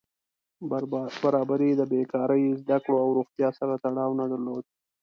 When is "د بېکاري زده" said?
1.75-2.77